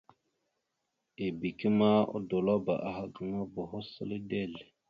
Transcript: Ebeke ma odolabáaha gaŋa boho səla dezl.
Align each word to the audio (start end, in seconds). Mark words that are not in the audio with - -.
Ebeke 1.25 1.67
ma 1.77 1.89
odolabáaha 2.15 3.03
gaŋa 3.15 3.41
boho 3.53 3.77
səla 3.93 4.17
dezl. 4.29 4.55